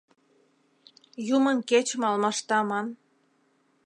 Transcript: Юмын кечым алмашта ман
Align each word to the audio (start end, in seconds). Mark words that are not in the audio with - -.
Юмын 1.37 1.57
кечым 1.69 2.01
алмашта 2.09 2.59
ман 2.69 2.87